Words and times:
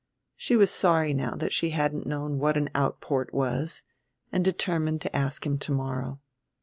She 0.35 0.55
was 0.55 0.71
sorry 0.71 1.13
now 1.13 1.35
that 1.35 1.53
she 1.53 1.69
hadn't 1.69 2.07
known 2.07 2.39
what 2.39 2.57
an 2.57 2.71
outport 2.73 3.35
was, 3.35 3.83
and 4.31 4.43
determined 4.43 4.99
to 5.01 5.15
ask 5.15 5.45
him 5.45 5.59
to 5.59 5.71
morrow. 5.71 6.19